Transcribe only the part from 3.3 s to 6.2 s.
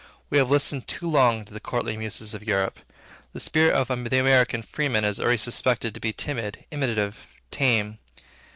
The spirit of the American freeman is already suspected to be